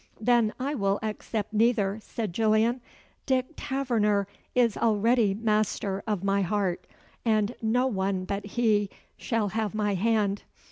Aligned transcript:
"Then 0.19 0.51
I 0.59 0.73
will 0.73 0.97
accept 1.03 1.53
neither," 1.53 1.99
said 2.01 2.33
Gillian. 2.33 2.81
"Dick 3.27 3.49
Taverner 3.55 4.25
is 4.55 4.75
already 4.75 5.35
master 5.35 6.01
of 6.07 6.23
my 6.23 6.41
heart, 6.41 6.87
and 7.23 7.53
no 7.61 7.85
one 7.85 8.25
but 8.25 8.43
he 8.43 8.89
shall 9.15 9.49
have 9.49 9.75
my 9.75 9.93
hand. 9.93 10.41